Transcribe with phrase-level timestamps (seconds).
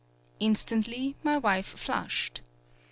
[0.39, 2.41] Instantly, my wife flushed.